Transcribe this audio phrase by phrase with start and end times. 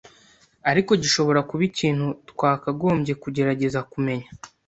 [0.71, 4.27] ariko gishobora kuba ikintu twakagombye kugerageza kumenya.